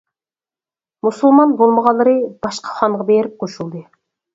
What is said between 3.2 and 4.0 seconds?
قوشۇلدى.